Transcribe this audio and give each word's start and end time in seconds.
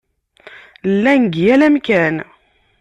Llan 0.93 1.21
deg 1.25 1.33
yal 1.43 1.61
amkan. 1.67 2.15